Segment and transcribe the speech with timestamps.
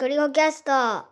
[0.00, 1.04] ゴリゴキャスト。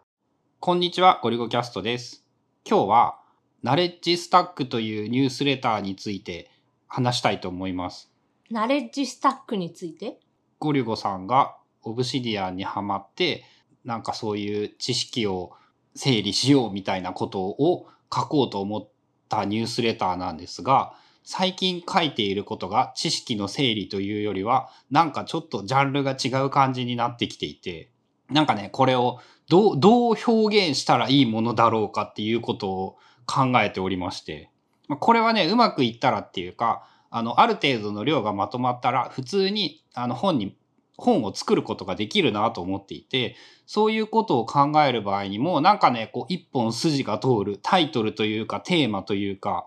[0.61, 2.25] こんにちは、ゴリゴキャストです。
[2.67, 3.19] 今日は、
[3.63, 6.51] ナレッジスタックというニュースレターについて
[6.87, 8.11] 話したいと思います。
[8.51, 10.19] ナレッジスタックについて？
[10.59, 13.45] ゴリゴさんがオブシディアンにハマって、
[13.85, 15.53] なんかそういう知識を
[15.95, 18.89] 整理しようみたいなことを書こうと思っ
[19.29, 20.95] たニュースレターなんですが、
[21.25, 27.91] 最近書いていることが知識の整理というよりは、なんかちょっとジャンルが違う感じになってきていて、
[28.31, 32.97] なんかね、これをどう、どう表現したらいいものだろうかっていうことを
[33.27, 34.51] 考えておりまして、
[35.01, 40.57] これはね、うまくいったらっていうか、あの、ある程度の量がまとまったら、普通に、あの、本に、
[40.97, 49.67] 本を作ることができるなと思っていて、そういうことを考える場合にも、なんかね、こう、一本筋が通るタイトルというか、テーマというか、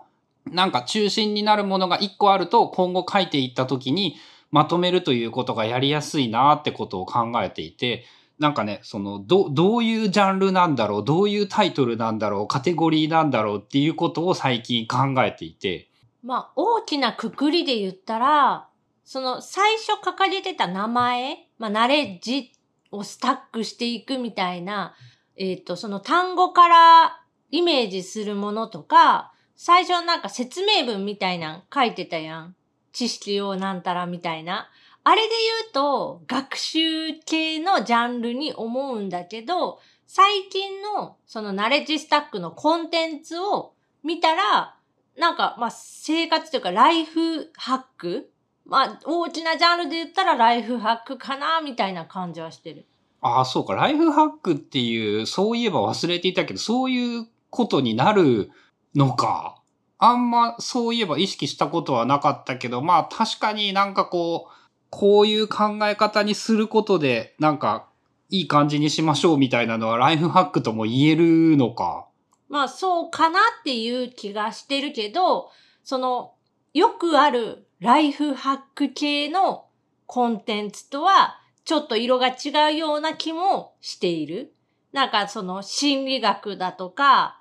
[0.49, 4.15] なんか中心になるものが一個あると、今後書いていった時に、
[4.51, 8.03] まとめるということがやりやすいなってことを考えていて、
[8.41, 15.91] なんかね、その、ど、どういうジャンルなんだろう、どういうタイトルなんだろう、カテゴリーなんだろうっていうことを最近考えていて、
[16.23, 18.67] まあ、大きなくくりで言ったら、
[19.03, 22.51] その最初掲げてた名前、まあ、ナレッジ
[22.89, 24.95] をスタックしていくみたいな、
[25.37, 32.55] えっ、と、その単語からイメージするものとか、最初なんか説明文みたいなの書いてたやん。
[32.91, 34.67] 知識をなんたらみたいな。
[35.03, 44.75] あれで言うと、学習系のジャンルに思うんだけど、最近のそのナレッジスタックのコンテンツを見たら、
[45.17, 48.31] なんか、まあ、生活というか、ライフハック
[48.65, 52.85] まあ、大きなジャンルで言ったらライフハックかな、みたいな感じはしてる。
[53.21, 58.51] ああ、そうか、ライフハックっていう、そういえば忘れていたけど、そういうことになる
[58.95, 59.61] のか。
[59.97, 64.60] あんまそういえば意識したことはなかったけど、まあ確かになんかこう、
[64.91, 67.87] こういう考え方にすることで、なんか
[68.29, 72.05] いい感じにしましょうみたいなのはライフハックとも言えるのか？
[72.49, 75.49] まあ、そうかなっていう気がしてるけど、
[75.83, 76.33] その、
[76.73, 79.65] よくあるライフハック系の
[80.05, 84.53] コンテンツとは、ちょっと色が違うような気もしている。
[84.91, 87.39] なんかその心理学だとか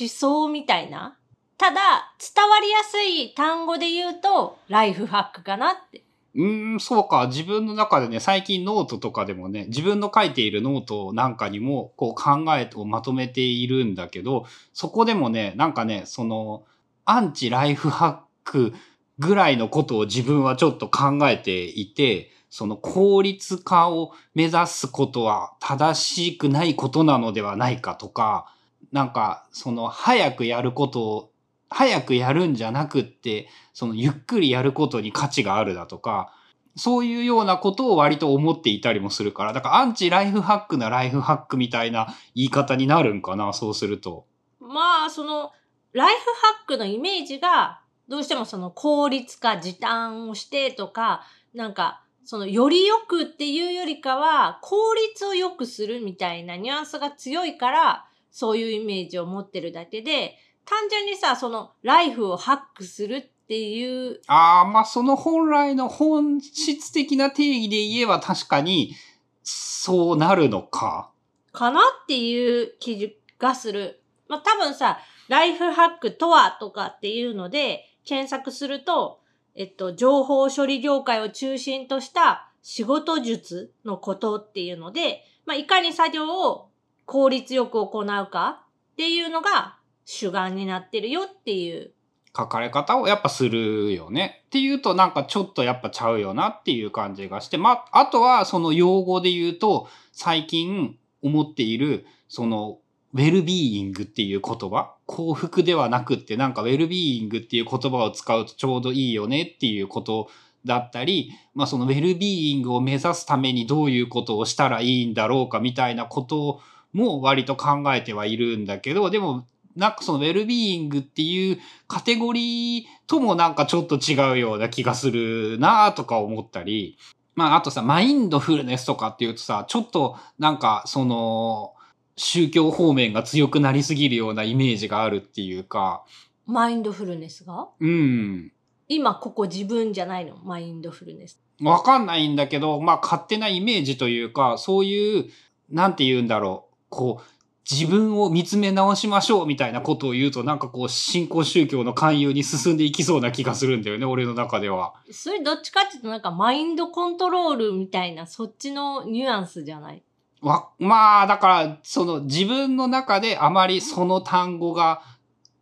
[0.00, 1.16] 思想みたいな。
[1.56, 6.03] ただ、伝わりやすい単語で言うと、ライフハックかなって。
[6.36, 7.28] うん、そうか。
[7.28, 16.64] 自分の中でね、最近ノートとかでもね、自分の書いているノートなんかにも、こう考えをまとめているんだけど、そこでもね、なんかね、その、
[17.04, 18.72] アンチライフハック
[19.20, 28.52] ぐらいのことを自分はちょっと考えていて、その効率化を目指すことは正しくないことなのではないかとか、
[28.90, 31.30] なんか、その早くやることを
[31.74, 36.32] 早くやるんじゃなくって、そのゆっくりやることに価値があるだとか、
[36.76, 44.26] そういうようなことを割と思っていたりもするから、だからアンチライフハックなライフハックみたいな言い方になるんかな、そうすると。
[44.60, 45.50] まあ、その、
[45.92, 51.22] ライフハックのイメージが、どうしてもその効率化、時短をしてとか、
[51.54, 68.94] なんか、そのより良くっていうよりかは、効率を良くするみたいなニュアンスが強いから、そういうイメージを持ってるだけで、単純にさ、その、ライフをハックするっていう、ああ、まあその本来の本質的な定義で言えば確かに、
[69.42, 71.10] そうなるのか。
[71.52, 74.00] かなっていう気がする。
[74.28, 74.98] まあ、多分さ、
[75.28, 79.20] ライフハックとはとかっていうので検索すると、
[79.54, 86.68] えっと、情報処理業界を中心とした仕事術のことっていうので、まあ、いかに作業を
[87.06, 91.92] 効率よく行うかっていうのが主眼になってるよっていう。
[92.36, 94.42] 書かれ方をやっぱするよね。
[94.46, 102.78] っていうとなんかちょっとやっぱちゃうよなっていう感じがして、まあ、あとはその用語で言うと、最近思っている、その、
[103.12, 110.28] ウェルビーイングっていう言葉幸福ではなくってなんかウェルビーイングっていう言葉を使うとちょうどいいよねっていうこと
[110.64, 116.60] だったり、まあそのウェルビーイングを目指すためにどういうことをしたらいいんだろうかみたいなこと
[116.92, 126.96] も割と考えてはいるんだけど、でもなんかそのウェルビーイングっていうカテゴリーともなんかちょっと違うような気がするなとか思ったり、
[127.34, 131.74] まああとさ、マインドフルネスとかっていうとさ、ちょっとなんかその
[132.16, 136.04] 宗教方面が強くなりすぎるようなイメージがあるっていうか、
[136.46, 137.68] マインドフルネスが？
[137.80, 138.52] うん。
[138.86, 140.36] 今ここ自分じゃないの？
[140.44, 141.40] マインドフルネス。
[141.60, 145.30] わかんないんだけど、まあ勝手なイメージというか、そういう、
[145.70, 147.33] なんて言うんだろう、こう、
[147.70, 154.94] 自分を見つめ直しましょうみたいなことを言うと、なんかこう、新興宗教の勧誘に進んでいきそうな気がするんだよね、 俺の中では。
[155.10, 160.02] それどっちかっていうとなんかマインドコントロールみたいなそっちのニュアンスじゃない？
[160.42, 165.00] わ、まあ、だから、その自分の中であまりその単語が、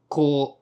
[0.08, 0.61] こう、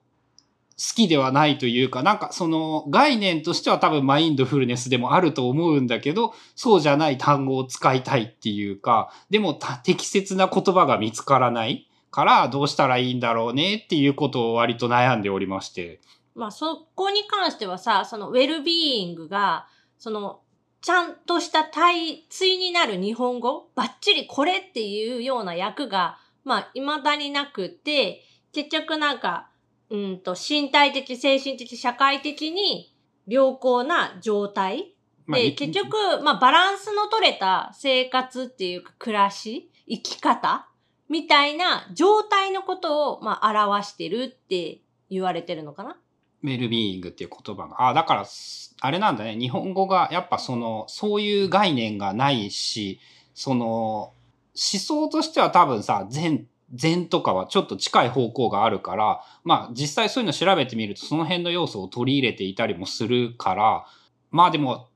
[0.81, 16.01] 好きではないというか、なんかその概念としては多分マインドフルネスでもあると思うんだけど、そうじゃない単語を使いたいっていうか、でも適切な言葉が見つからないからどうしたらいいんだろうねっていうことを割と悩んでおりまして。
[16.33, 19.67] まあ、そこに関してはさ、そのウェルビーイングが、
[19.99, 20.39] その、
[20.81, 29.50] ちゃんとした対、対になる日本語、バッチリこれっていうような訳が、まあ、未だになくて、結局なんか、
[29.91, 32.95] うんと、身体的、精神的、社会的に
[33.27, 34.95] 良好な状態
[35.25, 40.67] まあいで、結局、まあ、バランスの取れた生活っていうか、暮らし、生き方
[41.09, 44.79] みたいな状態のことを、まあ、表してるって
[45.09, 45.97] 言われてるのかな
[46.43, 47.89] ウェルビーイングっていう言葉が。
[47.89, 49.37] あ、だから、すあれなんだね。
[49.37, 52.99] 日本語がやっぱその、そういう概念がないし、
[53.35, 54.13] その、思
[54.55, 63.85] 想としては多分さ、善、善とかはちょっと近い方向があるから、まあ実際そういうの調べてみるとその辺の要素を取り入れていたりもするから、
[64.31, 64.89] まあでも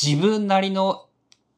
[0.00, 1.06] 自分なりの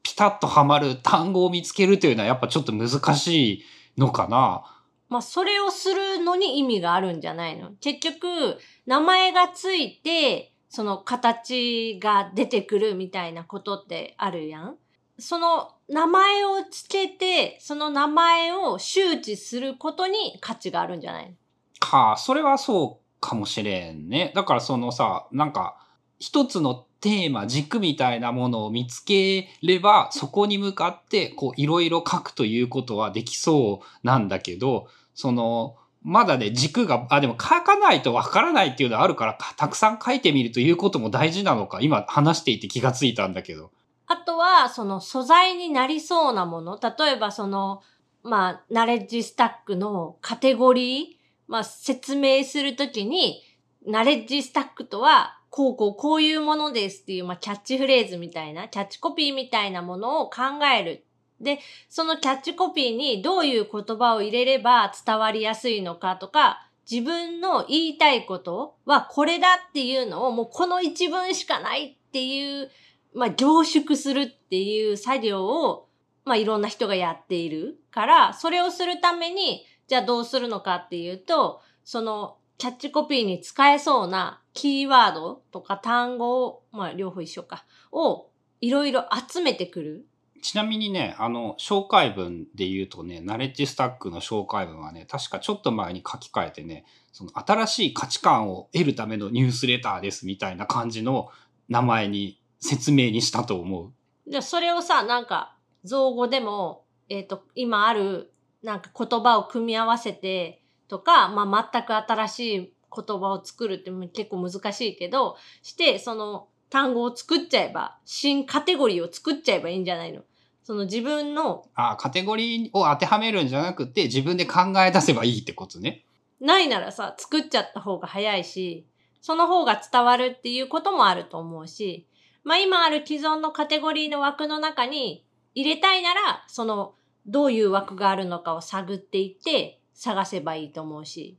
[0.02, 3.64] ピタッとはまる単語を見つけるというのはやっぱちょっと難しい
[3.96, 4.64] のかな。
[5.08, 7.70] まあ、それをするのに意味があるんじゃないの？
[7.80, 14.76] 結局、名前がついて、その形が出てくるみたいなことってあるやん
[15.18, 21.34] その名前をつけて、その名前を周知することに価値があるんじゃない？
[21.80, 24.32] か、それはそうかもしれんね。
[24.34, 25.76] だからそのさ、なんか、
[26.18, 43.70] 一つのテーマ、軸みたいなものを見つければ、そこに向かって、こう、いろいろ書くということはできそうなんだけど、その、まだね、軸が、あ、でも書かないとわからないっていうのはあるから、たくさん書いてみるということも大事なのか、今話していて気がついたんだけど。
[44.08, 46.78] あとは、その素材になりそうなもの。
[46.82, 47.82] 例えば、その、
[48.22, 51.06] まあ、ナレッジスタックのカテゴリー、
[51.46, 53.42] まあ、説明するときに、
[53.86, 60.42] ナレッジスタックとは、こうこうこういうものですっていう、まあ、キャッチフレーズみたいな、キャッチコピーみたいなものを考
[60.74, 61.04] える。
[61.40, 72.70] で、そのキャッチコピーにどういう言葉を入れれば伝わりやすいのかとか、自分の言いたいことはこれだっていうのをもうこの一文しかないっていう
[73.14, 75.88] まあ、凝縮するっていう作業を、
[76.24, 88.28] まあ、いろんな人がやっているから、それをするために、じゃあどうするのかっていうと、その、キャッチコピーに使えそうなキーワードとか単語を、まあ、両方一緒か、を
[88.60, 90.06] いろいろ集めてくる。
[90.42, 101.28] ちなみにね、あの、紹介文で言うとね、ナレッジスタックの紹介文はね、確かちょっと前に書き換えてね、その新しい価値観を得るためのニュースレターですみたいな感じの
[101.68, 103.92] 名前に、説明にしたと思う。
[104.30, 108.32] じゃあそれをさ、なんか、造語でも、えっ、と、今ある、
[108.62, 120.22] なんか言葉を組み合わせて、とか、まあ、全く新しい言葉を作るって結構難しいけど、して、その単語を作っちゃえば、新カテゴリーを作っちゃえばいいんじゃないの？
[120.64, 126.04] その自分の、あカテゴリーを当てはめるんじゃなくて、自分で考え出せばいいってことね。
[126.40, 128.84] ないならさ、作っちゃった方が早いし、
[129.22, 132.06] その方が伝わるっていうこともあると思うし、
[132.44, 135.24] まあ今ある既存のカテゴリーの枠の中に
[135.54, 136.94] 入れたいなら、その、
[137.26, 141.36] どういう枠があるのかを探っていって、探せばいいと思うし。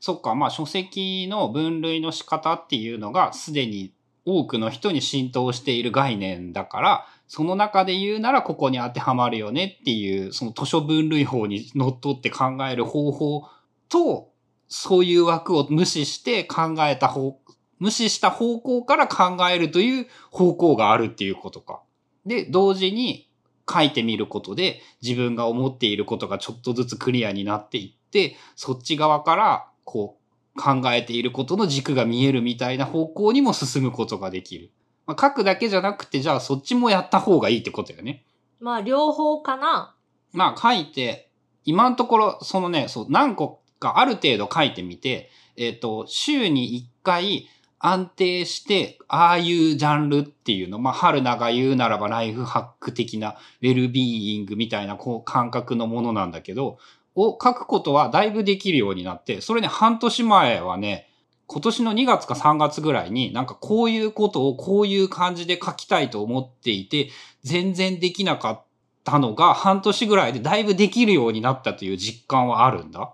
[0.00, 3.94] そっか、まあ書籍の分類の仕方っていうのがすでに
[4.26, 13.48] 多くの人に浸透している概念だから、その中で言うならここに当てはまるよねっていう、その図書分類法にのっとって考える方法
[13.88, 14.30] と、
[14.68, 17.38] そういう枠を無視して考えた方、
[17.78, 21.82] 無視した方向から考えるという方向があるっていうことか。
[22.26, 23.28] で、同時に
[23.70, 30.18] 書いてみることで自分が思っていることがちょっとずつクリアになっていって、そっち側からこ
[30.56, 34.70] う考えていることの軸が見えるみたいな方向にも進むことができる。
[35.06, 38.24] まあ、書くだけじゃなくて、じゃあそっちもやった方がいいってことよね。
[38.60, 39.96] まあ両方かな。
[40.32, 41.30] まあ書いて、
[41.64, 47.48] 今のところ、そのね、そう、何個かある程度書いてみて、えっ、と、週に1回
[47.86, 56.78] 安定して、ああいうジャンルっていうの、まあ、春菜が言うならばライフハック的なウェルビーイングみたいなこう感覚のものなんだけど、
[57.14, 61.10] を書くことはだいぶできるようになって、それね、半年前はね、
[61.46, 67.10] 今年の2月か3月ぐらいになんかこういうことをこういう感じで書きたいと思っていて、
[67.42, 68.64] 全然できなかっ
[69.04, 73.12] たのが半年ぐらいでだいぶできるようになったという実感はあるんだ。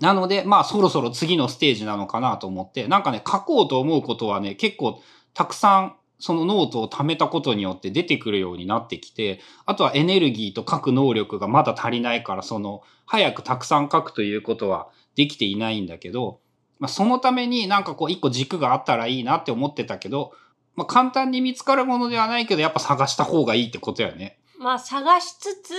[0.00, 5.00] なので、まあそろそろ次のステージなのかなと思って、なんかね、書こうと思うことはね、結構
[5.34, 16.40] たくさんそのノートを貯めたことによって出てくるようになってきて、あとはエネルギーと書く能力がまだ足りないから、その、早くたくさん書くということはできていないんだけど、
[16.78, 20.32] まあ、そのためになんかこう一個軸があったらいいなって思ってたけど、
[20.74, 24.38] まあ、簡単に見つかるものではないけど、やっぱ探した方がいいってことやね。
[24.58, 25.74] まあ探しつつ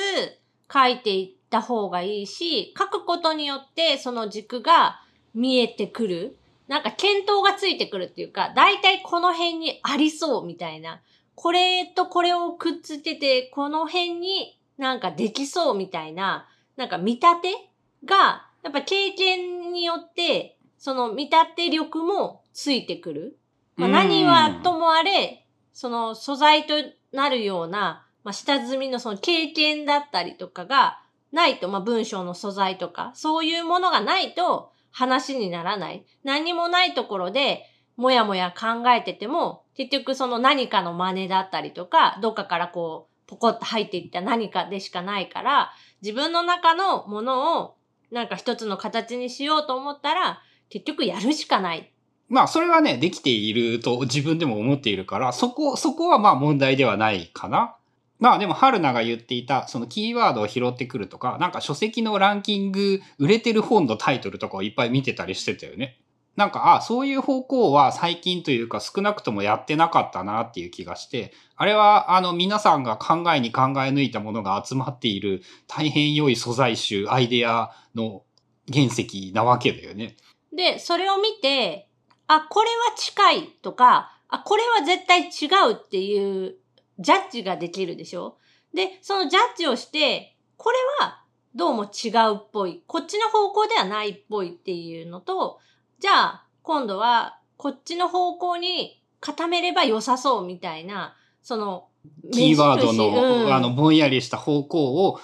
[0.71, 5.01] 書いていった方がいいし、書くことによってその軸が
[5.33, 6.37] 見えてくる。
[6.67, 8.05] なんか見当がついてくる。
[8.05, 11.01] っていうか、だいたいこの辺にありそうみたいな。
[11.35, 17.69] これとこれをくっつけて、この辺になんかできそうみたいな、なんか見立て
[18.03, 23.37] が、やっぱ経験によって、その見立て力もついてくる。
[23.75, 26.73] まあ、何はともあれ、その素材と
[27.13, 27.43] なる。
[27.43, 30.99] ような、まあ、下積みのその経験だったりとかが
[31.31, 36.05] ないと、まあ、文章の素材とか、そういうものがないと話にならない。
[36.23, 37.63] 何もないところで、
[37.95, 47.75] もやもや考えてても、結局その何かの真似だったりとか、どっかからこう、ポコッと入っていった何かでしかないから、自分の中のものを
[48.11, 51.91] なんか一つの形にしようと思ったら、結局やるしかない
[52.29, 57.75] まあ、それはね、できていると自分でも思っているから、そこ、そこはまあ問題ではないかな。
[58.19, 65.99] まあでも、春菜が言っていた、そのキーワードを拾ってくるとか、なんか書籍のランキング、売れてる本のタイトルとかをいっぱい見てたりしてたよね。
[66.35, 78.23] なんか、あそういう方向は最近というか少なくともやってなかったなっていう気がして、あれは、あの、皆さんが考えに考え抜いたものが集まっている大変良い素材集、アイデアの
[78.71, 80.15] 原石なわけだよね。
[80.55, 81.89] で、それを見て、
[82.27, 86.55] あ、これは近いとか、あ、これは絶対違うっていう
[86.99, 88.37] ジャッジができるでしょ？
[88.73, 91.23] で、そのジャッジをして、これは
[91.55, 92.83] どうも違うっぽい。
[92.87, 95.59] こっちの方向ではないっぽいっていうのと、
[95.99, 101.87] じゃあ、今度はこっちの方向に固めれば良さそうみたいな、その、
[102.31, 105.19] キーワードの、うん、あの、ぼんやりした方向を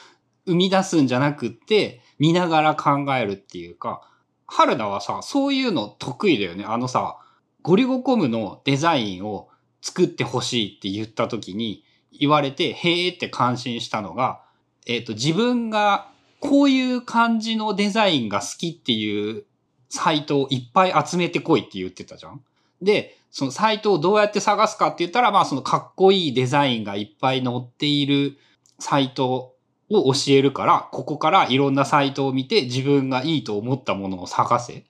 [0.45, 4.01] 生み出すんじゃなくって、見ながら考えるっていうか、
[4.47, 6.65] 春菜はさ、そういうの得意だよね。
[6.65, 7.17] あのさ、
[7.61, 9.49] ゴリゴコムのデザインを
[9.83, 11.83] 作ってほしいって言った時に
[12.17, 14.41] 言われて、へーって感心したのが、
[14.87, 16.09] えっ、ー、と、自分が
[16.39, 19.43] こういう感じのデザインが好きっていう
[19.89, 22.41] サイトをいっぱい集めてこいって言ってたじゃん。
[22.81, 28.37] で、そのサイトをどうやって探すかって言ったら、まあそのかっこいいデザインがいっぱい載っている
[28.79, 29.53] サイト
[29.89, 34.85] を教えるから、ここからいろんなサイトを見て自分がいいと思ったものを探せ。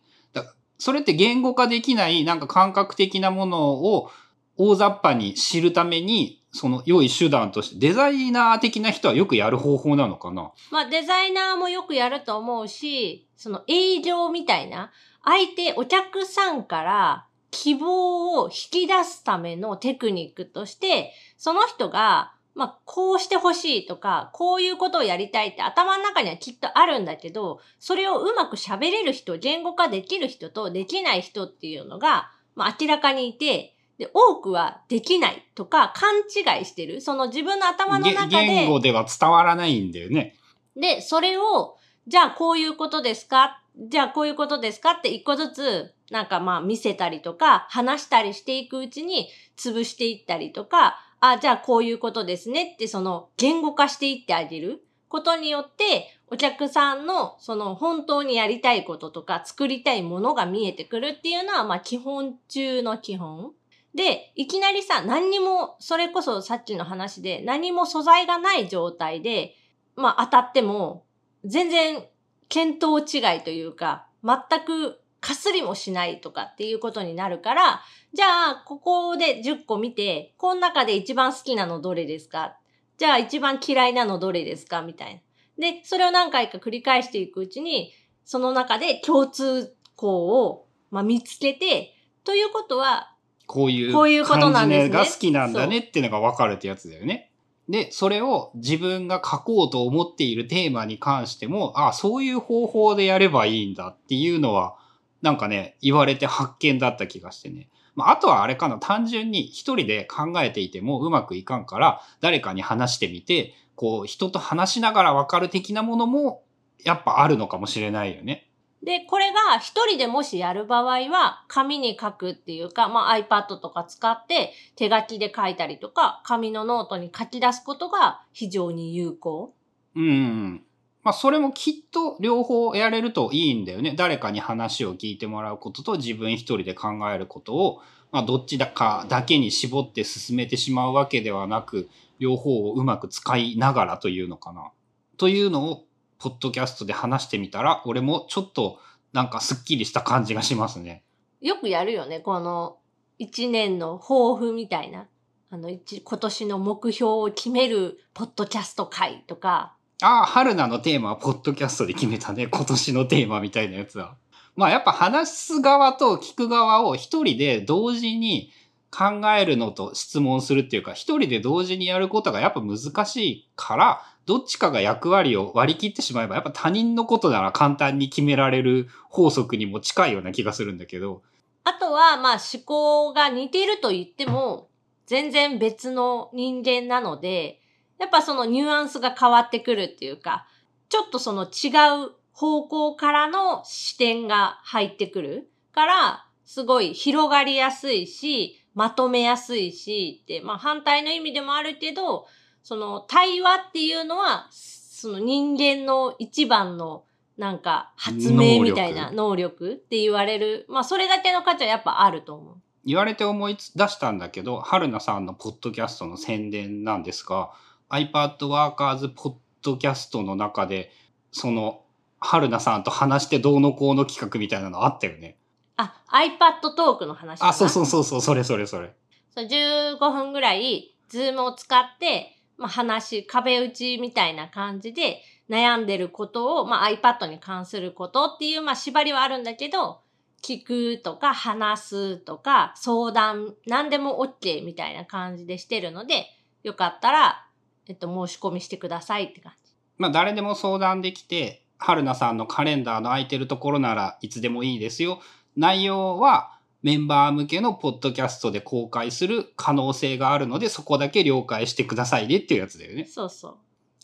[0.79, 4.11] それって言語化できないなんか感覚的なものを
[4.57, 10.51] 大雑把に知るために、その良い手段としてデザイナー的な人はよくやる方法なのかな？
[10.71, 14.91] まあデザイナーもよくやると思うし、その営業みたいな、
[15.23, 36.99] 相手、お客さんから希望を引き出すためのテクニックとして、その人がまあ、こうしてほしいとか、こういうことをやりたいって頭の中にはきっとあるんだけど、それをうまく喋れる人、言語化できる人とできない人っていうのが、まあ、明らかにいて、で、多くはできないとか勘違いしてる。
[36.99, 38.45] その自分の頭の中で。
[38.45, 40.35] 言語では伝わらないんだよね。
[40.75, 43.61] で、それを、じゃあこういうことですか？
[43.77, 44.91] じゃあこういうことですか？
[44.91, 63.53] って一個ずつ、なんかまあ見せたりとか、話したりしていくうちに潰していったりとか、あ、じゃあこういうことですねってその言語化していってあげることによって、お客さんのその本当にやりたいこととか作りたいものが見えてくるっていうのは、まあ基本中の基本。
[63.95, 69.55] で、いきなりさ、何にも、それこそさっきの話で、何も素材がない状態で、
[69.95, 71.05] まあ当たっても、
[71.45, 72.03] 全然
[72.49, 73.03] 見当違
[73.37, 77.81] いというか、全くかすりもしないとかっていうことになるから、
[78.13, 82.57] じゃあ、ここで10個見て、この中で一番好きなのどれですか？
[82.97, 84.81] じゃあ一番嫌いなのどれですか？
[84.81, 85.71] みたいな。
[85.71, 87.93] で、それを何回か繰り返していくうちに、
[88.25, 93.12] その中で共通項を、まあ、見つけて、ということは、
[93.47, 94.93] こういうこういうことなんですね。
[94.93, 97.31] が好きなんだねっていうのが分かるってやつだよね。
[97.69, 104.75] で、それを自分が書こうと思っているテーマに関しても、あそういう方法でやればいいんだっていうのは、
[105.21, 107.69] なんかね、言われて発見だった気がしてね。
[107.95, 116.43] まあ、あとはあれかな、単純に一人で考えていてもうまくいかんから、誰かに話してみて、こう、人と話しながらわかる的なものも、
[116.83, 118.49] やっぱあるのかもしれないよね。
[118.83, 129.53] で、これが一人でもしやる場合は、紙に書くっていうか、まあ iPad とか使って手書きで書いたりとか、紙のノートに書き出すことが非常に有効。
[129.95, 130.63] うん。
[131.03, 133.93] まあ、それもきっと両方やれるといいんだよね。
[133.95, 137.81] 誰かに話を聞いてもらうことと自分一人で考えることを
[138.13, 144.71] まあ、どっちだかだけに絞って進めてしまうわけではなく、両方をうまく使いながらというのかな。
[145.17, 145.83] というのを、
[146.23, 148.79] ポッドキャストで話してみたら、俺もちょっと
[149.11, 151.03] なんかスッキリした感じがしますね。
[151.41, 152.77] よくやるよね、この
[153.19, 155.07] 一年の抱負みたいな。
[155.49, 159.75] あの、一今年の目標を決めるポッドキャスト会とか。
[160.01, 162.47] ああ、春菜のテーマはポッドキャストで決めたね。
[162.47, 164.15] 今年のテーマみたいなやつは。
[164.55, 168.53] まあやっぱ話す側と聞く側を一人で同時に
[168.91, 181.21] 考えるのと質問するっていうか、一人で同時にやることがやっぱ難しいから、どっちかが役割を割り切ってしまえば、やっぱ他人のことなら簡単に決められる法則にも近いような気がするんだけど。
[181.65, 184.69] あとは、まあ思考が似ていると言っても、
[185.05, 187.61] 全然別の人間なので、
[187.99, 190.47] やっぱそのニュアンスが変わってくるっていうか、
[190.89, 191.69] ちょっとその違
[192.05, 202.27] う方向からの視点が入ってくるから、すごい広がりやすいし、まとめやすいし、って、まあ反対の意味でもあるけど、
[202.63, 207.03] その対話っていうのは、その人間の一番の
[207.37, 210.65] なんか発明みたいな能力って言われる。
[210.69, 212.55] まあそれだけの価値はやっぱあると思う。
[212.85, 217.51] 言われて思い出したんだけど、春菜さんのポッドキャストの宣伝なんですが、
[217.89, 220.91] iPad Workers ポッドキャストの中で、
[221.31, 221.81] その、
[222.19, 225.37] 春菜さんと話してどうのこうの企画みたいなのあったよね。
[225.77, 228.93] あ、iPad トークの話あ、そうそうそうそう、それそれそれ。
[229.35, 240.01] そう15分ぐらい、ズームを使って、まあ、話、壁打ちみたいな感じで悩んでることを、まあ、iPad に関することっていう、まあ、縛りはあるんだけど、
[240.43, 246.25] 聞くとか話すとか相談、何でも OK みたいな感じでしてるので、
[246.63, 247.47] よかったら、
[247.87, 249.71] えっと、申し込みしてくださいって感じ。
[249.97, 255.21] まあ誰でも相談できて、春菜さんのカレンダーの空いてるところならいつでもいいですよ。
[255.55, 263.05] 内容はメンバー向けのポッドキャストで公開する可能性があるので、そこだけ了解してくださいねっていうやつだよね。
[263.05, 263.55] そうそう。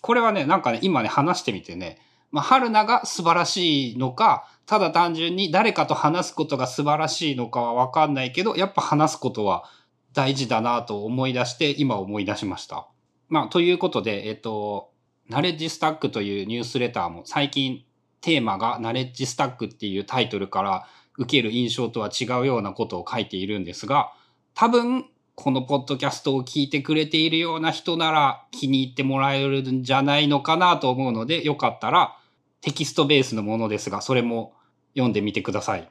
[0.01, 2.00] これはね、なんかね、今ね、話してみてね、
[2.31, 9.65] まあ、春菜が素晴らしいのか、ただ単純に誰かと話すことが素晴らしいのかはわかんないけど、やっぱ話すことは
[10.13, 12.88] 大事だなと思い出して、今思い出しました。
[13.27, 14.91] まあ、ということで、えっと、
[15.27, 17.84] ナレッジスタックというニュースレターも最近
[18.21, 20.88] テーマがナレッジスタックっていうタイトルから
[21.19, 24.13] 受ける印象とは違うようなことを書いているんですが、
[24.55, 25.05] 多分、
[25.36, 32.17] このポッドキャストを聞いてくれているような人なら気に入ってもらえるんじゃないのかなと思うので、よかったら
[32.62, 34.53] テキストベースのものですが、それも
[34.95, 35.89] 読んでみてください。